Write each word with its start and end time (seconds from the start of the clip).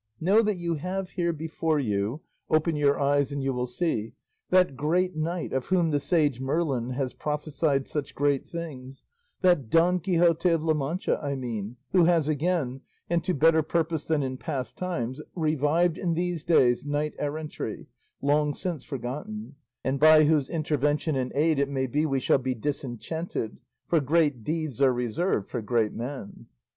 Know 0.19 0.41
that 0.41 0.55
you 0.57 0.73
have 0.77 1.11
here 1.11 1.31
before 1.31 1.79
you 1.79 2.21
(open 2.49 2.75
your 2.75 2.99
eyes 2.99 3.31
and 3.31 3.43
you 3.43 3.53
will 3.53 3.67
see) 3.67 4.15
that 4.49 4.75
great 4.75 5.15
knight 5.15 5.53
of 5.53 5.67
whom 5.67 5.91
the 5.91 5.99
sage 5.99 6.41
Merlin 6.41 6.89
has 6.93 7.13
prophesied 7.13 7.85
such 7.85 8.15
great 8.15 8.49
things; 8.49 9.03
that 9.41 9.69
Don 9.69 9.99
Quixote 9.99 10.49
of 10.49 10.63
La 10.63 10.73
Mancha 10.73 11.19
I 11.21 11.35
mean, 11.35 11.75
who 11.91 12.05
has 12.05 12.27
again, 12.27 12.81
and 13.11 13.23
to 13.23 13.35
better 13.35 13.61
purpose 13.61 14.07
than 14.07 14.23
in 14.23 14.37
past 14.37 14.75
times, 14.75 15.21
revived 15.35 15.99
in 15.99 16.15
these 16.15 16.43
days 16.43 16.83
knight 16.83 17.13
errantry, 17.19 17.85
long 18.23 18.55
since 18.55 18.83
forgotten, 18.83 19.53
and 19.83 19.99
by 19.99 20.23
whose 20.23 20.49
intervention 20.49 21.15
and 21.15 21.31
aid 21.35 21.59
it 21.59 21.69
may 21.69 21.85
be 21.85 22.07
we 22.07 22.19
shall 22.19 22.39
be 22.39 22.55
disenchanted; 22.55 23.59
for 23.85 24.01
great 24.01 24.43
deeds 24.43 24.81
are 24.81 24.93
reserved 24.95 25.47
for 25.47 25.61
great 25.61 25.93
men. 25.93 26.47